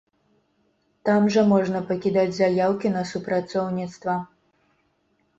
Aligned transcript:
Там 1.09 1.25
жа 1.33 1.41
можна 1.51 1.81
пакідаць 1.91 2.33
заяўкі 2.37 2.87
на 2.95 3.03
супрацоўніцтва. 3.11 4.15